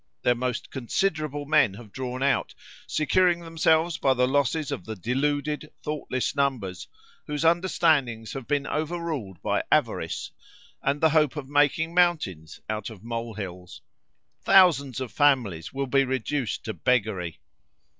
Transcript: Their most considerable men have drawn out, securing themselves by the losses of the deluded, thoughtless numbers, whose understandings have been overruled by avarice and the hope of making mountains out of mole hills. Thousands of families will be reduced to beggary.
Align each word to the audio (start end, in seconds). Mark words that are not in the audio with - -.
Their 0.23 0.33
most 0.33 0.71
considerable 0.71 1.45
men 1.45 1.75
have 1.75 1.91
drawn 1.91 2.23
out, 2.23 2.55
securing 2.87 3.41
themselves 3.41 3.99
by 3.99 4.15
the 4.15 4.27
losses 4.27 4.71
of 4.71 4.83
the 4.83 4.95
deluded, 4.95 5.71
thoughtless 5.83 6.35
numbers, 6.35 6.87
whose 7.27 7.45
understandings 7.45 8.33
have 8.33 8.47
been 8.47 8.65
overruled 8.65 9.39
by 9.43 9.61
avarice 9.71 10.31
and 10.81 11.01
the 11.01 11.11
hope 11.11 11.35
of 11.35 11.47
making 11.47 11.93
mountains 11.93 12.59
out 12.67 12.89
of 12.89 13.03
mole 13.03 13.35
hills. 13.35 13.83
Thousands 14.43 14.99
of 15.01 15.11
families 15.11 15.71
will 15.71 15.85
be 15.85 16.03
reduced 16.03 16.63
to 16.65 16.73
beggary. 16.73 17.39